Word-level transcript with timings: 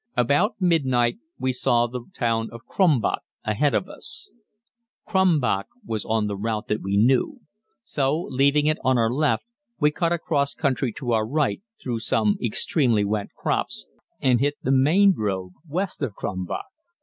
About 0.17 0.55
midnight 0.59 1.19
we 1.37 1.53
saw 1.53 1.85
the 1.85 2.05
town 2.15 2.49
of 2.51 2.65
Krumbach 2.65 3.19
ahead 3.43 3.75
of 3.75 3.87
us. 3.87 4.31
Krumbach 5.07 5.67
was 5.85 6.05
on 6.05 6.25
the 6.25 6.35
route 6.35 6.67
that 6.69 6.81
we 6.81 6.97
knew, 6.97 7.41
so, 7.83 8.19
leaving 8.31 8.65
it 8.65 8.79
on 8.83 8.97
our 8.97 9.11
left, 9.13 9.43
we 9.79 9.91
cut 9.91 10.11
across 10.11 10.55
country 10.55 10.91
to 10.93 11.11
our 11.11 11.27
right, 11.27 11.61
through 11.79 11.99
some 11.99 12.35
extremely 12.43 13.05
wet 13.05 13.27
crops, 13.37 13.85
and 14.19 14.39
hit 14.39 14.55
the 14.63 14.71
main 14.71 15.13
road 15.15 15.51
west 15.67 16.01
of 16.01 16.15
Krumbach. 16.15 16.65